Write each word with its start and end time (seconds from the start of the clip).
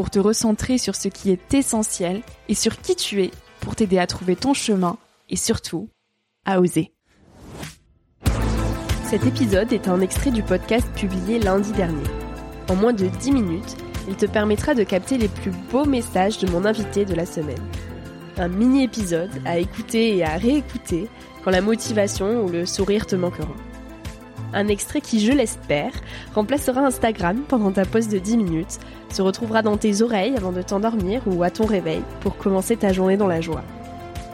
pour 0.00 0.08
te 0.08 0.18
recentrer 0.18 0.78
sur 0.78 0.96
ce 0.96 1.08
qui 1.08 1.30
est 1.30 1.52
essentiel 1.52 2.22
et 2.48 2.54
sur 2.54 2.80
qui 2.80 2.96
tu 2.96 3.22
es 3.22 3.30
pour 3.60 3.76
t'aider 3.76 3.98
à 3.98 4.06
trouver 4.06 4.34
ton 4.34 4.54
chemin 4.54 4.96
et 5.28 5.36
surtout 5.36 5.90
à 6.46 6.58
oser. 6.58 6.94
Cet 9.04 9.26
épisode 9.26 9.74
est 9.74 9.88
un 9.88 10.00
extrait 10.00 10.30
du 10.30 10.42
podcast 10.42 10.90
publié 10.94 11.38
lundi 11.38 11.72
dernier. 11.72 12.08
En 12.70 12.76
moins 12.76 12.94
de 12.94 13.08
10 13.08 13.32
minutes, 13.32 13.76
il 14.08 14.16
te 14.16 14.24
permettra 14.24 14.72
de 14.72 14.84
capter 14.84 15.18
les 15.18 15.28
plus 15.28 15.52
beaux 15.70 15.84
messages 15.84 16.38
de 16.38 16.50
mon 16.50 16.64
invité 16.64 17.04
de 17.04 17.14
la 17.14 17.26
semaine. 17.26 17.62
Un 18.38 18.48
mini-épisode 18.48 19.42
à 19.44 19.58
écouter 19.58 20.16
et 20.16 20.24
à 20.24 20.38
réécouter 20.38 21.10
quand 21.44 21.50
la 21.50 21.60
motivation 21.60 22.42
ou 22.42 22.48
le 22.48 22.64
sourire 22.64 23.06
te 23.06 23.16
manqueront. 23.16 23.54
Un 24.52 24.68
extrait 24.68 25.00
qui, 25.00 25.20
je 25.20 25.32
l'espère, 25.32 25.92
remplacera 26.34 26.80
Instagram 26.80 27.42
pendant 27.48 27.70
ta 27.70 27.84
pause 27.84 28.08
de 28.08 28.18
10 28.18 28.36
minutes, 28.36 28.78
se 29.10 29.22
retrouvera 29.22 29.62
dans 29.62 29.76
tes 29.76 30.02
oreilles 30.02 30.36
avant 30.36 30.52
de 30.52 30.62
t'endormir 30.62 31.22
ou 31.26 31.42
à 31.42 31.50
ton 31.50 31.66
réveil 31.66 32.02
pour 32.20 32.36
commencer 32.36 32.76
ta 32.76 32.92
journée 32.92 33.16
dans 33.16 33.28
la 33.28 33.40
joie. 33.40 33.62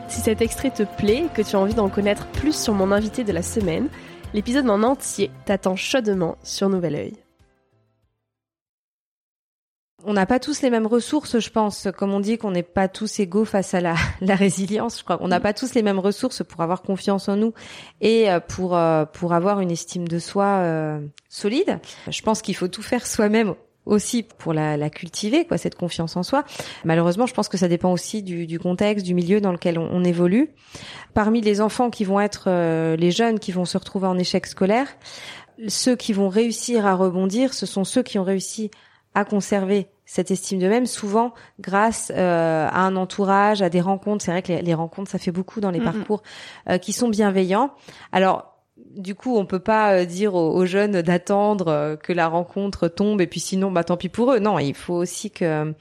Si 0.09 0.21
cet 0.21 0.41
extrait 0.41 0.71
te 0.71 0.85
plaît 0.85 1.25
et 1.27 1.35
que 1.35 1.43
tu 1.43 1.57
as 1.57 1.59
envie 1.59 1.75
d'en 1.75 1.89
connaître 1.89 2.27
plus 2.29 2.57
sur 2.57 2.75
mon 2.75 2.93
invité 2.93 3.25
de 3.25 3.33
la 3.33 3.43
semaine, 3.43 3.89
l'épisode 4.35 4.71
en 4.71 4.83
entier 4.83 5.31
t'attend 5.45 5.77
chaudement 5.77 6.37
sur 6.43 6.69
Nouvel 6.69 6.95
Oeil 6.95 7.26
on 10.05 10.13
n'a 10.13 10.27
pas 10.27 10.39
tous 10.39 10.63
les 10.63 10.71
mêmes 10.71 10.87
ressources, 10.87 11.39
je 11.39 11.51
pense. 11.51 11.89
Comme 11.97 12.13
on 12.13 12.21
dit 12.21 12.37
qu'on 12.37 12.51
n'est 12.51 12.63
pas 12.63 12.87
tous 12.87 13.19
égaux 13.19 13.45
face 13.45 13.75
à 13.75 13.81
la, 13.81 13.95
la 14.21 14.35
résilience, 14.35 14.99
je 14.99 15.05
crois. 15.05 15.19
On 15.21 15.29
n'a 15.29 15.41
pas 15.41 15.53
tous 15.53 15.75
les 15.75 15.83
mêmes 15.83 15.99
ressources 15.99 16.43
pour 16.45 16.61
avoir 16.61 16.83
confiance 16.83 17.29
en 17.29 17.37
nous 17.37 17.55
et 18.01 18.31
euh, 18.31 18.41
pour 18.41 18.77
euh, 18.77 19.05
pour 19.07 19.33
avoir 19.33 19.61
une 19.61 19.71
estime 19.71 20.07
de 20.07 20.19
soi 20.19 20.45
euh, 20.45 21.01
solide. 21.29 21.81
Je 22.09 22.23
pense 22.23 22.43
qu'il 22.43 22.55
faut 22.55 22.69
tout 22.69 22.83
faire 22.83 23.07
soi-même 23.07 23.55
aussi 23.87 24.25
pour 24.25 24.53
la, 24.53 24.77
la, 24.77 24.91
cultiver, 24.91 25.45
quoi, 25.45 25.59
cette 25.59 25.77
confiance 25.77 26.17
en 26.17 26.25
soi. 26.25 26.45
Malheureusement, 26.85 27.27
je 27.27 27.35
pense 27.35 27.49
que 27.49 27.57
ça 27.57 27.69
dépend 27.69 27.93
aussi 27.93 28.25
du, 28.25 28.47
du 28.47 28.59
contexte, 28.59 29.07
du 29.07 29.15
milieu 29.15 29.41
dans 29.41 29.53
lequel 29.53 29.79
on, 29.79 29.89
on, 29.93 30.03
évolue. 30.03 30.51
Parmi 31.15 31.41
les 31.41 31.61
enfants 31.61 31.89
qui 31.89 32.03
vont 32.03 32.19
être 32.19 32.51
les 32.97 33.11
jeunes 33.13 33.39
qui 33.39 33.53
vont 33.53 33.65
se 33.65 33.79
retrouver 33.79 34.09
en 34.09 34.19
échec 34.19 34.47
scolaire, 34.47 34.89
ceux 35.69 35.95
qui 35.95 36.13
vont 36.13 36.29
réussir 36.29 36.85
à 36.85 36.97
rebondir, 36.97 37.55
ce 37.55 37.65
sont 37.65 37.85
ceux 37.85 38.03
qui 38.03 38.19
ont 38.19 38.25
réussi 38.25 38.73
à 39.17 39.25
conserver 39.25 39.89
cette 40.05 40.31
estime 40.31 40.59
de 40.59 40.69
même, 40.69 40.85
souvent 40.85 41.33
grâce 41.59 42.13
euh, 42.15 42.69
à 42.71 42.81
un 42.83 42.97
entourage, 42.97 43.63
à 43.63 43.71
des 43.71 43.81
rencontres. 43.81 44.23
C'est 44.23 44.31
vrai 44.31 44.43
que 44.43 44.53
les, 44.53 44.75
rencontres, 44.75 45.11
ça 45.11 45.19
fait 45.19 45.33
beaucoup 45.33 45.61
dans 45.61 45.71
les 45.71 45.81
parcours 45.81 46.23
euh, 46.69 46.77
qui 46.77 46.93
sont 46.93 47.09
bienveillants. 47.09 47.73
Alors 48.13 48.53
du 48.77 49.15
coup, 49.15 49.39
on 49.39 49.47
peut 49.47 49.59
pas 49.59 49.95
euh, 49.95 50.05
dire 50.05 50.35
aux, 50.35 50.67
jeunes 50.67 51.01
d'attendre 51.01 51.97
que 52.03 52.13
la 52.13 52.29
rencontre 52.29 52.89
tombe 52.89 53.23
et 53.23 53.27
puis 53.27 53.41
sinon, 53.41 53.71
bah 53.71 53.85
tant 53.85 53.97
pis 53.97 54.11
pour 54.11 54.35
eux. 54.35 54.39
Non, 54.39 54.59
il 54.59 54.75
faut 54.75 54.95
aussi 54.95 55.31
que 55.31 55.73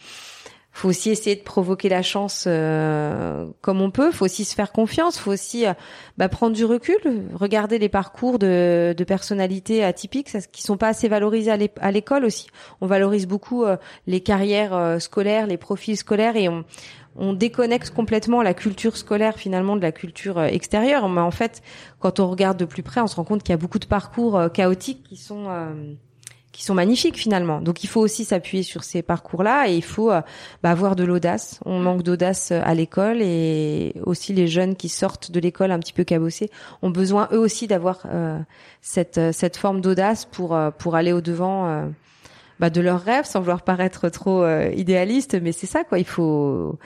faut 0.76 0.90
aussi 0.90 1.10
essayer 1.10 1.38
de 1.38 1.42
provoquer 1.42 1.88
la 1.88 2.02
chance 2.02 2.44
euh, 2.48 3.48
comme 3.62 3.80
on 3.80 3.92
peut. 3.92 4.12
Faut 4.12 4.26
aussi 4.26 4.44
se 4.44 4.54
faire 4.54 4.74
confiance. 4.74 5.18
Faut 5.18 5.32
aussi 5.32 5.66
euh, 5.66 5.74
bah, 6.18 6.28
prendre 6.28 6.54
du 6.54 6.66
recul, 6.66 6.98
regarder 7.34 7.80
les 7.80 7.88
parcours 7.88 8.40
de, 8.40 8.94
de 8.96 9.04
personnalités 9.06 9.86
atypiques, 9.86 10.36
qui 10.52 10.62
sont 10.62 10.76
pas 10.76 10.90
assez 10.90 11.08
valorisés 11.08 11.70
à 11.80 11.92
l'école 11.92 12.26
aussi. 12.26 12.48
On 12.82 12.88
valorise 12.88 13.26
beaucoup 13.26 13.64
euh, 13.64 13.78
les 14.06 14.20
carrières 14.20 14.98
scolaires, 15.00 15.48
les 15.48 15.56
profils 15.56 15.96
scolaires, 15.96 16.36
et 16.36 16.50
on, 16.50 16.66
on 17.16 17.32
déconnecte 17.32 17.92
complètement 17.92 18.42
la 18.42 18.54
culture 18.54 18.98
scolaire 18.98 19.38
finalement 19.38 19.78
de 19.78 19.82
la 19.82 19.94
culture 19.94 20.44
extérieure. 20.44 21.08
Mais 21.08 21.22
en 21.22 21.32
fait, 21.32 21.62
quand 22.00 22.20
on 22.20 22.30
regarde 22.30 22.58
de 22.58 22.66
plus 22.66 22.84
près, 22.84 23.00
on 23.00 23.08
se 23.08 23.16
rend 23.16 23.24
compte 23.24 23.44
qu'il 23.44 23.52
y 23.52 23.54
a 23.54 23.58
beaucoup 23.58 23.80
de 23.80 23.86
parcours 23.86 24.52
chaotiques 24.52 25.04
qui 25.08 25.16
sont 25.16 25.48
qui 26.56 26.64
sont 26.64 26.74
magnifiques 26.74 27.18
finalement. 27.18 27.60
Donc 27.60 27.84
il 27.84 27.88
faut 27.88 28.00
aussi 28.00 28.24
s'appuyer 28.24 28.64
sur 28.64 28.86
ces 28.86 29.02
parcours-là 29.02 29.68
et 29.68 29.76
il 29.76 29.84
faut 29.84 30.10
euh, 30.10 30.22
bah, 30.64 30.72
avoir 30.72 30.96
de 30.96 31.04
l'audace. 31.04 31.60
On 31.66 31.80
manque 31.80 32.02
d'audace 32.02 32.52
euh, 32.52 32.62
à 32.64 32.74
l'école 32.74 33.22
et 33.22 33.94
aussi 34.06 34.32
les 34.32 34.48
jeunes 34.48 34.78
qui 34.78 34.88
sortent 34.88 35.32
de 35.32 35.40
l'école 35.42 35.72
un 35.72 35.80
petit 35.80 35.92
peu 35.92 36.06
cabossés 36.06 36.50
ont 36.82 36.92
besoin 36.92 37.28
eux 37.34 37.40
aussi 37.40 37.68
d'avoir 37.68 38.04
euh, 38.06 38.40
cette 38.82 39.20
cette 39.34 39.58
forme 39.58 39.82
d'audace 39.82 40.24
pour 40.24 40.58
pour 40.80 40.96
aller 40.96 41.12
au 41.12 41.20
devant 41.20 41.92
bah, 42.60 42.70
de 42.70 42.80
leurs 42.80 43.02
rêves 43.02 43.26
sans 43.26 43.42
vouloir 43.42 43.64
paraître 43.64 44.08
trop 44.08 44.48
idéaliste, 44.70 45.38
mais 45.42 45.52
c'est 45.52 45.68
ça 45.68 45.84
quoi. 45.84 46.00
Il 46.00 46.06
faut 46.06 46.80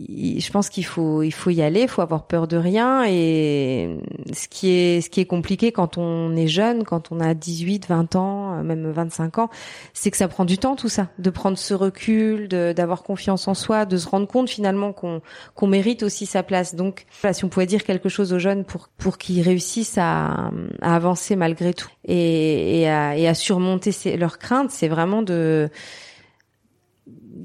je 0.00 0.50
pense 0.50 0.70
qu'il 0.70 0.84
faut 0.84 1.22
il 1.22 1.32
faut 1.32 1.50
y 1.50 1.62
aller, 1.62 1.82
il 1.82 1.88
faut 1.88 2.02
avoir 2.02 2.26
peur 2.26 2.48
de 2.48 2.56
rien 2.56 3.04
et 3.06 3.98
ce 4.32 4.48
qui 4.48 4.70
est 4.70 5.00
ce 5.02 5.10
qui 5.10 5.20
est 5.20 5.26
compliqué 5.26 5.70
quand 5.70 5.98
on 5.98 6.34
est 6.34 6.46
jeune, 6.46 6.84
quand 6.84 7.12
on 7.12 7.20
a 7.20 7.34
18, 7.34 7.88
20 7.88 8.16
ans, 8.16 8.62
même 8.62 8.90
25 8.90 9.38
ans, 9.38 9.50
c'est 9.92 10.10
que 10.10 10.16
ça 10.16 10.28
prend 10.28 10.44
du 10.44 10.58
temps 10.58 10.76
tout 10.76 10.88
ça, 10.88 11.08
de 11.18 11.30
prendre 11.30 11.58
ce 11.58 11.74
recul, 11.74 12.48
d'avoir 12.48 13.02
confiance 13.02 13.48
en 13.48 13.54
soi, 13.54 13.84
de 13.84 13.96
se 13.96 14.08
rendre 14.08 14.26
compte 14.26 14.48
finalement 14.48 14.92
qu'on 14.92 15.20
qu'on 15.54 15.66
mérite 15.66 16.02
aussi 16.02 16.26
sa 16.26 16.42
place. 16.42 16.74
Donc 16.74 17.04
si 17.32 17.44
on 17.44 17.48
pouvait 17.48 17.66
dire 17.66 17.84
quelque 17.84 18.08
chose 18.08 18.32
aux 18.32 18.38
jeunes 18.38 18.64
pour 18.64 18.88
pour 18.96 19.18
qu'ils 19.18 19.42
réussissent 19.42 19.98
à, 19.98 20.50
à 20.80 20.96
avancer 20.96 21.36
malgré 21.36 21.74
tout 21.74 21.90
et, 22.06 22.80
et, 22.80 22.88
à, 22.88 23.16
et 23.16 23.28
à 23.28 23.34
surmonter 23.34 23.92
leurs 24.16 24.38
craintes, 24.38 24.70
c'est 24.70 24.88
vraiment 24.88 25.22
de 25.22 25.70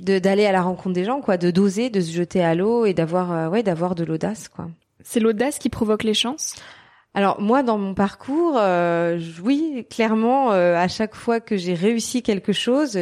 d'aller 0.03 0.45
à 0.45 0.51
la 0.51 0.61
rencontre 0.61 0.93
des 0.93 1.05
gens, 1.05 1.21
quoi, 1.21 1.37
de 1.37 1.51
doser, 1.51 1.89
de 1.89 2.01
se 2.01 2.11
jeter 2.11 2.43
à 2.43 2.55
l'eau 2.55 2.85
et 2.85 2.93
d'avoir, 2.93 3.51
ouais, 3.51 3.63
d'avoir 3.63 3.95
de 3.95 4.03
l'audace, 4.03 4.47
quoi. 4.47 4.67
C'est 5.03 5.19
l'audace 5.19 5.59
qui 5.59 5.69
provoque 5.69 6.03
les 6.03 6.13
chances? 6.13 6.55
Alors 7.13 7.41
moi, 7.41 7.63
dans 7.63 7.79
mon 7.79 7.95
parcours, 7.95 8.57
euh, 8.59 9.19
oui, 9.43 9.87
clairement, 9.89 10.51
euh, 10.51 10.75
à 10.75 10.87
chaque 10.87 11.15
fois 11.15 11.39
que 11.39 11.57
j'ai 11.57 11.73
réussi 11.73 12.21
quelque 12.21 12.53
chose, 12.53 12.99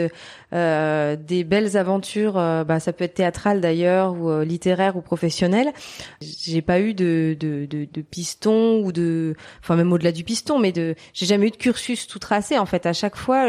euh, 0.56 1.18
des 1.18 1.44
belles 1.44 1.76
aventures, 1.76 2.38
euh, 2.38 2.64
bah, 2.64 2.80
ça 2.80 2.94
peut 2.94 3.04
être 3.04 3.16
théâtral 3.16 3.60
d'ailleurs, 3.60 4.14
ou 4.14 4.30
euh, 4.30 4.46
littéraire 4.46 4.96
ou 4.96 5.02
professionnel, 5.02 5.74
j'ai 6.22 6.62
pas 6.62 6.80
eu 6.80 6.94
de, 6.94 7.36
de, 7.38 7.66
de, 7.66 7.86
de, 7.92 8.02
piston 8.02 8.80
ou 8.82 8.94
de, 8.94 9.36
enfin 9.62 9.76
même 9.76 9.92
au-delà 9.92 10.14
du 10.14 10.24
piston, 10.24 10.58
mais 10.58 10.72
de, 10.72 10.96
j'ai 11.14 11.26
jamais 11.26 11.48
eu 11.48 11.52
de 11.52 11.58
cursus 11.58 12.08
tout 12.08 12.20
tracé. 12.20 12.58
En 12.58 12.66
fait, 12.66 12.86
à 12.86 12.94
chaque 12.94 13.18
fois, 13.18 13.48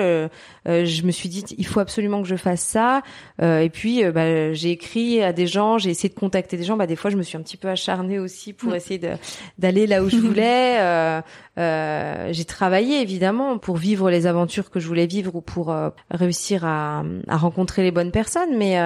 je 0.66 1.02
me 1.02 1.12
suis 1.12 1.28
dit, 1.28 1.44
il 1.56 1.66
faut 1.66 1.78
absolument 1.78 2.22
que 2.22 2.28
je 2.28 2.36
fasse 2.36 2.62
ça. 2.62 3.02
et 3.40 3.70
puis, 3.72 4.02
bah, 4.10 4.52
j'ai 4.52 4.70
écrit 4.70 5.22
à 5.22 5.32
des 5.32 5.46
gens, 5.46 5.78
j'ai 5.78 5.90
essayé 5.90 6.08
de 6.08 6.18
contacter 6.18 6.56
des 6.56 6.64
gens. 6.64 6.76
Bah, 6.76 6.86
des 6.86 6.96
fois, 6.96 7.10
je 7.10 7.16
me 7.16 7.22
suis 7.22 7.36
un 7.36 7.42
petit 7.42 7.56
peu 7.56 7.68
acharnée 7.68 8.18
aussi 8.18 8.52
pour 8.52 8.74
essayer 8.74 9.00
d'aller 9.58 9.86
là 9.86 10.02
où 10.02 10.08
je 10.08 10.16
voulais. 10.16 11.22
J'ai 12.32 12.44
travaillé 12.44 13.00
évidemment 13.00 13.58
pour 13.58 13.76
vivre 13.76 14.10
les 14.10 14.26
aventures 14.26 14.70
que 14.70 14.80
je 14.80 14.88
voulais 14.88 15.06
vivre 15.06 15.36
ou 15.36 15.40
pour 15.40 15.74
réussir 16.10 16.64
à, 16.64 16.95
à, 17.28 17.36
rencontrer 17.36 17.82
les 17.82 17.90
bonnes 17.90 18.10
personnes. 18.10 18.56
Mais 18.56 18.78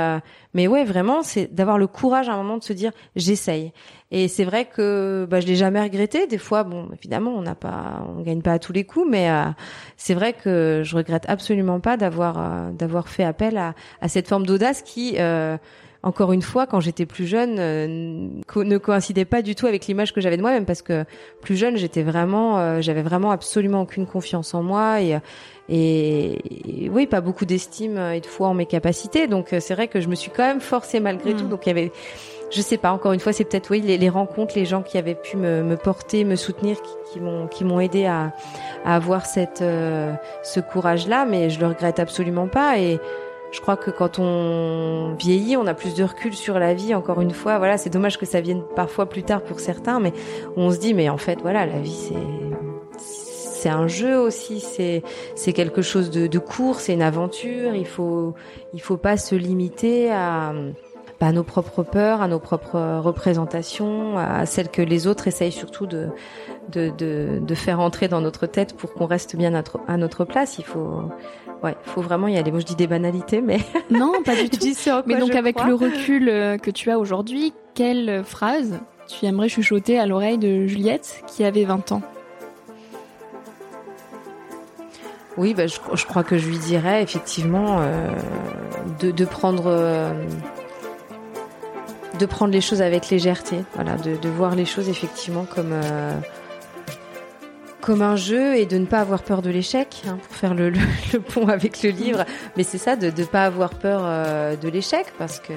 mais 0.55 0.67
ouais, 0.67 0.85
vraiment, 0.85 1.23
c'est 1.23 1.55
d'avoir 1.55 1.79
le 1.79 1.87
courage 1.87 2.29
à 2.29 2.33
un 2.35 2.37
moment 2.39 2.59
de 2.59 2.65
se 2.65 2.73
dire 2.73 2.93
j'essaye. 3.17 3.73
Et 4.11 4.27
c'est 4.27 4.45
vrai 4.45 4.65
que 4.65 5.27
bah, 5.31 5.39
je 5.41 5.47
l'ai 5.47 5.55
jamais 5.55 5.81
regretté. 5.81 6.27
Des 6.27 6.39
fois, 6.39 6.65
bon, 6.65 6.89
évidemment, 6.93 7.31
on 7.31 7.43
n'a 7.43 7.55
pas, 7.55 8.05
on 8.09 8.23
gagne 8.23 8.43
pas 8.43 8.55
à 8.55 8.59
tous 8.59 8.73
les 8.73 8.85
coups, 8.85 9.07
mais 9.09 9.31
c'est 9.97 10.15
vrai 10.15 10.33
que 10.33 10.83
je 10.85 10.97
regrette 10.97 11.25
absolument 11.29 11.81
pas 11.81 11.97
d'avoir 11.97 12.73
d'avoir 12.73 13.09
fait 13.09 13.25
appel 13.25 13.57
à, 13.57 13.75
à 14.01 14.09
cette 14.09 14.29
forme 14.29 14.47
d'audace 14.47 14.83
qui 14.83 15.17
encore 16.03 16.33
une 16.33 16.41
fois, 16.41 16.67
quand 16.67 16.81
j'étais 16.81 17.05
plus 17.05 17.27
jeune, 17.27 17.57
euh, 17.59 17.87
ne 18.57 18.79
coïncidait 18.79 19.27
pas 19.27 19.43
du 19.43 19.55
tout 19.55 19.67
avec 19.67 19.87
l'image 19.87 20.15
que 20.15 20.21
j'avais 20.23 20.39
de 20.39 20.43
moi-même 20.43 20.65
parce 20.65 20.81
que 20.81 21.05
plus 21.43 21.57
jeune, 21.57 21.77
j'étais 21.77 22.03
vraiment, 22.03 22.59
euh, 22.59 22.81
j'avais 22.81 23.03
vraiment 23.03 23.31
absolument 23.31 23.83
aucune 23.83 24.07
confiance 24.07 24.55
en 24.55 24.63
moi 24.63 25.03
et, 25.03 25.19
et, 25.69 26.91
oui, 26.91 27.07
pas 27.07 27.21
beaucoup 27.21 27.45
d'estime 27.45 27.99
et 27.99 28.21
de 28.21 28.27
foi 28.27 28.49
en 28.49 28.55
mes 28.55 28.65
capacités. 28.65 29.27
Donc 29.27 29.53
euh, 29.53 29.61
c'est 29.61 29.75
vrai 29.75 29.89
que 29.89 30.01
je 30.01 30.09
me 30.09 30.15
suis 30.15 30.31
quand 30.31 30.43
même 30.43 30.63
forcée 30.63 31.01
malgré 31.01 31.35
tout. 31.35 31.45
Mm. 31.45 31.51
Donc 31.51 31.67
il 31.67 31.69
y 31.69 31.73
avait, 31.73 31.93
je 32.51 32.63
sais 32.63 32.79
pas, 32.79 32.93
encore 32.93 33.13
une 33.13 33.21
fois, 33.21 33.35
c'est 33.35 33.45
peut-être 33.45 33.71
oui 33.71 33.83
les, 33.83 33.99
les, 33.99 34.09
rencontres, 34.09 34.55
les 34.57 34.65
gens 34.65 34.81
qui 34.81 34.97
avaient 34.97 35.15
pu 35.15 35.37
me, 35.37 35.63
me 35.63 35.77
porter, 35.77 36.25
me 36.25 36.37
soutenir, 36.37 36.79
qui, 37.13 37.21
m'ont 37.21 37.47
qui 37.47 37.63
m'ont 37.63 37.79
aidé 37.79 38.07
à, 38.07 38.33
à 38.87 38.97
avoir 38.97 39.27
cette 39.27 39.59
ce 39.63 40.61
courage-là, 40.61 41.27
mais 41.27 41.51
je 41.51 41.61
le 41.61 41.67
regrette 41.67 42.01
absolument 42.01 42.49
pas 42.49 42.79
et 42.79 42.99
je 43.53 43.61
crois 43.61 43.77
que 43.77 43.91
quand 43.91 44.19
on 44.19 45.15
vieillit, 45.19 45.57
on 45.57 45.67
a 45.67 45.75
plus 45.75 45.95
de 45.95 46.05
recul 46.05 46.35
sur 46.35 46.59
la 46.59 46.75
vie. 46.75 46.95
Encore 46.95 47.21
une 47.21 47.33
fois, 47.33 47.59
voilà, 47.59 47.79
c'est 47.79 47.91
dommage 47.91 48.19
que 48.19 48.27
ça 48.27 48.41
vienne 48.41 48.63
parfois 48.77 49.07
plus 49.07 49.23
tard 49.23 49.43
pour 49.43 49.61
certains, 49.61 50.01
mais 50.01 50.13
on 50.57 50.71
se 50.71 50.79
dit, 50.79 50.95
mais 50.95 51.09
en 51.09 51.19
fait, 51.19 51.41
voilà, 51.43 51.67
la 51.67 51.81
vie, 51.81 52.09
c'est 52.09 52.15
c'est 53.61 53.69
un 53.69 53.89
jeu 53.89 54.19
aussi, 54.19 54.61
c'est 54.61 55.03
c'est 55.35 55.53
quelque 55.53 55.83
chose 55.83 56.11
de, 56.11 56.39
court, 56.39 56.81
c'est 56.81 56.95
une 56.95 57.03
aventure. 57.03 57.75
Il 57.75 57.87
faut 57.87 58.35
il 58.73 58.81
faut 58.81 58.97
pas 58.97 59.19
se 59.19 59.35
limiter 59.35 60.11
à 60.11 60.55
bah, 61.21 61.27
à 61.27 61.33
nos 61.33 61.45
propres 61.45 61.83
peurs, 61.83 62.23
à 62.23 62.29
nos 62.29 62.39
propres 62.39 62.99
représentations, 62.99 64.19
à 64.19 64.47
celles 64.47 64.71
que 64.71 64.83
les 64.83 65.07
autres 65.07 65.29
essayent 65.29 65.53
surtout 65.53 65.87
de 65.87 66.09
de, 66.71 66.91
de, 66.97 67.41
de 67.41 67.55
faire 67.55 67.81
entrer 67.81 68.09
dans 68.09 68.21
notre 68.21 68.47
tête 68.47 68.77
pour 68.77 68.95
qu'on 68.95 69.07
reste 69.07 69.35
bien 69.37 69.49
à 69.49 69.59
notre, 69.59 69.81
à 69.89 69.97
notre 69.97 70.25
place. 70.25 70.59
Il 70.59 70.65
faut 70.65 71.03
Ouais, 71.63 71.77
faut 71.83 72.01
vraiment 72.01 72.27
y 72.29 72.39
aller. 72.39 72.51
Moi, 72.51 72.61
je 72.61 72.67
dis 72.67 72.77
des 72.77 72.87
banalités, 72.87 73.43
mais 73.43 73.59
non, 73.91 74.23
pas 74.25 74.35
du 74.35 74.49
tout. 74.51 74.65
mais 75.07 75.19
donc, 75.19 75.35
avec 75.35 75.63
le 75.63 75.75
recul 75.75 76.29
euh, 76.29 76.57
que 76.57 76.71
tu 76.71 76.91
as 76.91 76.99
aujourd'hui, 76.99 77.53
quelle 77.75 78.25
phrase 78.25 78.81
tu 79.07 79.27
aimerais 79.27 79.49
chuchoter 79.49 79.99
à 79.99 80.07
l'oreille 80.07 80.39
de 80.39 80.67
Juliette 80.67 81.23
qui 81.27 81.45
avait 81.45 81.65
20 81.65 81.93
ans? 81.93 82.03
Oui, 85.37 85.55
bah, 85.55 85.67
je, 85.67 85.79
je, 85.95 86.07
crois 86.07 86.23
que 86.23 86.39
je 86.39 86.49
lui 86.49 86.59
dirais 86.59 87.03
effectivement 87.03 87.79
euh, 87.81 88.09
de, 89.01 89.11
de, 89.11 89.25
prendre 89.25 89.65
euh, 89.67 90.13
de 92.21 92.27
prendre 92.27 92.53
les 92.53 92.61
choses 92.61 92.83
avec 92.83 93.09
légèreté. 93.09 93.65
Voilà, 93.75 93.97
de, 93.97 94.17
de 94.17 94.29
voir 94.29 94.55
les 94.55 94.67
choses 94.67 94.89
effectivement 94.89 95.45
comme 95.45 95.73
euh, 95.73 96.15
comme 97.81 98.03
un 98.03 98.15
jeu 98.15 98.57
et 98.57 98.67
de 98.67 98.77
ne 98.77 98.85
pas 98.85 99.01
avoir 99.01 99.23
peur 99.23 99.41
de 99.41 99.49
l'échec, 99.49 100.03
hein, 100.07 100.19
pour 100.23 100.37
faire 100.37 100.55
le, 100.55 100.69
le, 100.69 101.21
pont 101.35 101.49
avec 101.49 101.83
le 101.83 101.91
livre. 101.91 102.25
Mais 102.57 102.63
c'est 102.63 102.79
ça, 102.79 102.95
de 102.95 103.07
ne 103.07 103.27
pas 103.27 103.47
avoir 103.47 103.71
peur 103.71 104.03
euh, 104.05 104.55
de 104.55 104.69
l'échec, 104.69 105.07
parce 105.19 105.41
que 105.41 105.55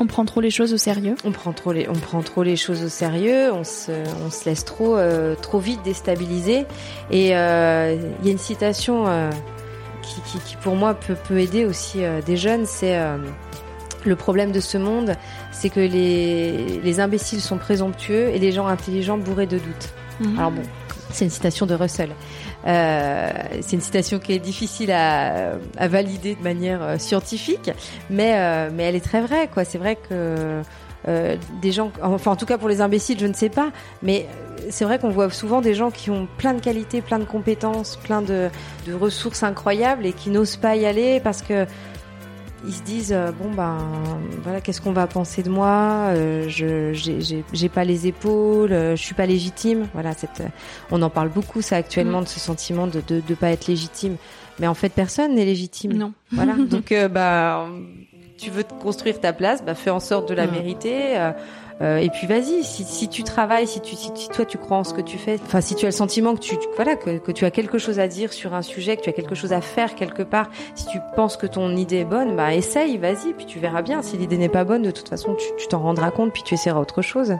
on 0.00 0.06
prend 0.06 0.24
trop 0.24 0.40
les 0.40 0.50
choses 0.50 0.72
au 0.72 0.78
sérieux. 0.78 1.14
On 1.24 1.30
prend 1.30 1.52
trop 1.52 1.72
les, 1.72 1.88
on 1.88 1.92
prend 1.92 2.22
trop 2.22 2.42
les 2.42 2.56
choses 2.56 2.82
au 2.82 2.88
sérieux. 2.88 3.52
On 3.52 3.64
se, 3.64 3.92
on 4.26 4.30
se 4.30 4.46
laisse 4.46 4.64
trop, 4.64 4.96
euh, 4.96 5.34
trop 5.36 5.58
vite 5.58 5.82
déstabiliser. 5.84 6.66
Et 7.10 7.28
il 7.28 7.28
y 7.28 7.32
a 7.34 7.92
une 8.24 8.38
citation 8.38 9.04
qui, 10.02 10.20
qui, 10.22 10.38
qui, 10.40 10.56
pour 10.56 10.74
moi 10.74 10.94
peut, 10.94 11.16
peut 11.28 11.38
aider 11.38 11.64
aussi 11.64 12.00
des 12.26 12.36
jeunes. 12.36 12.66
C'est 12.66 12.98
le 14.08 14.16
problème 14.16 14.52
de 14.52 14.60
ce 14.60 14.78
monde, 14.78 15.14
c'est 15.52 15.70
que 15.70 15.80
les, 15.80 16.80
les 16.82 17.00
imbéciles 17.00 17.40
sont 17.40 17.58
présomptueux 17.58 18.28
et 18.28 18.38
les 18.38 18.52
gens 18.52 18.66
intelligents 18.66 19.18
bourrés 19.18 19.46
de 19.46 19.58
doutes. 19.58 19.94
Mhm. 20.20 20.38
Alors 20.38 20.50
bon, 20.50 20.62
c'est 21.10 21.24
une 21.24 21.30
citation 21.30 21.66
de 21.66 21.74
Russell. 21.74 22.10
Euh, 22.66 23.30
c'est 23.60 23.76
une 23.76 23.82
citation 23.82 24.18
qui 24.18 24.32
est 24.32 24.38
difficile 24.38 24.90
à, 24.90 25.52
à 25.76 25.88
valider 25.88 26.34
de 26.34 26.42
manière 26.42 26.82
euh, 26.82 26.98
scientifique, 26.98 27.70
mais 28.10 28.34
euh, 28.36 28.70
mais 28.72 28.84
elle 28.84 28.96
est 28.96 29.04
très 29.04 29.20
vraie. 29.20 29.48
Quoi, 29.52 29.64
c'est 29.64 29.78
vrai 29.78 29.96
que 29.96 30.62
euh, 31.06 31.36
des 31.60 31.72
gens, 31.72 31.92
enfin 32.02 32.30
en 32.30 32.36
tout 32.36 32.46
cas 32.46 32.56
pour 32.56 32.68
les 32.68 32.80
imbéciles, 32.80 33.18
je 33.20 33.26
ne 33.26 33.34
sais 33.34 33.50
pas, 33.50 33.70
mais 34.02 34.26
c'est 34.70 34.86
vrai 34.86 34.98
qu'on 34.98 35.10
voit 35.10 35.28
souvent 35.30 35.60
des 35.60 35.74
gens 35.74 35.90
qui 35.90 36.10
ont 36.10 36.26
plein 36.38 36.54
de 36.54 36.60
qualités, 36.60 37.02
plein 37.02 37.18
de 37.18 37.24
compétences, 37.24 37.96
plein 37.96 38.22
de, 38.22 38.48
de 38.86 38.94
ressources 38.94 39.42
incroyables 39.42 40.06
et 40.06 40.12
qui 40.14 40.30
n'osent 40.30 40.56
pas 40.56 40.74
y 40.76 40.86
aller 40.86 41.20
parce 41.20 41.42
que 41.42 41.66
ils 42.66 42.74
se 42.74 42.82
disent 42.82 43.12
euh, 43.12 43.32
bon 43.32 43.50
ben 43.50 43.78
voilà 44.42 44.60
qu'est-ce 44.60 44.80
qu'on 44.80 44.92
va 44.92 45.06
penser 45.06 45.42
de 45.42 45.50
moi 45.50 46.08
euh, 46.08 46.48
je 46.48 46.92
j'ai 47.52 47.68
pas 47.68 47.84
les 47.84 48.06
épaules 48.06 48.72
euh, 48.72 48.96
je 48.96 49.02
suis 49.02 49.14
pas 49.14 49.26
légitime. 49.26 49.88
Voilà 49.92 50.12
cette 50.14 50.42
on 50.90 51.02
en 51.02 51.10
parle 51.10 51.28
beaucoup 51.28 51.62
ça 51.62 51.76
actuellement 51.76 52.20
mm. 52.20 52.24
de 52.24 52.28
ce 52.28 52.40
sentiment 52.40 52.86
de, 52.86 53.02
de 53.06 53.20
de 53.20 53.34
pas 53.34 53.50
être 53.50 53.66
légitime. 53.66 54.16
Mais 54.58 54.66
en 54.66 54.74
fait 54.74 54.90
personne 54.90 55.34
n'est 55.34 55.44
légitime. 55.44 55.92
Non. 55.92 56.12
Voilà. 56.30 56.54
Donc 56.70 56.94
bah 57.10 57.68
tu 58.36 58.50
veux 58.50 58.64
te 58.64 58.74
construire 58.74 59.20
ta 59.20 59.32
place 59.32 59.64
bah 59.64 59.74
fais 59.74 59.90
en 59.90 60.00
sorte 60.00 60.28
de 60.28 60.34
la 60.34 60.46
mm. 60.46 60.50
mériter 60.50 61.16
euh, 61.80 61.96
et 61.96 62.08
puis 62.08 62.28
vas-y, 62.28 62.62
si, 62.62 62.84
si, 62.84 63.08
tu 63.08 63.24
travailles, 63.24 63.66
si, 63.66 63.80
tu, 63.80 63.96
si, 63.96 64.28
toi 64.28 64.44
tu 64.44 64.58
crois 64.58 64.76
en 64.76 64.84
ce 64.84 64.94
que 64.94 65.00
tu 65.00 65.18
fais, 65.18 65.40
enfin 65.44 65.60
si 65.60 65.74
tu 65.74 65.84
as 65.86 65.88
le 65.88 65.92
sentiment 65.92 66.34
que 66.34 66.40
tu, 66.40 66.56
voilà 66.76 66.94
que, 66.94 67.18
que, 67.18 67.32
tu 67.32 67.44
as 67.44 67.50
quelque 67.50 67.78
chose 67.78 67.98
à 67.98 68.06
dire 68.06 68.32
sur 68.32 68.54
un 68.54 68.62
sujet, 68.62 68.96
que 68.96 69.02
tu 69.02 69.10
as 69.10 69.12
quelque 69.12 69.34
chose 69.34 69.52
à 69.52 69.60
faire 69.60 69.96
quelque 69.96 70.22
part, 70.22 70.50
si 70.76 70.86
tu 70.86 71.00
penses 71.16 71.36
que 71.36 71.48
ton 71.48 71.74
idée 71.74 71.98
est 71.98 72.04
bonne, 72.04 72.36
bah 72.36 72.54
essaye, 72.54 72.96
vas-y, 72.96 73.32
puis 73.36 73.46
tu 73.46 73.58
verras 73.58 73.82
bien. 73.82 74.02
Si 74.02 74.16
l'idée 74.16 74.38
n'est 74.38 74.48
pas 74.48 74.64
bonne, 74.64 74.82
de 74.82 74.92
toute 74.92 75.08
façon 75.08 75.34
tu 75.34 75.66
t'en 75.66 75.80
rendras 75.80 76.12
compte, 76.12 76.32
puis 76.32 76.44
tu 76.44 76.54
essaieras 76.54 76.80
autre 76.80 77.02
chose. 77.02 77.34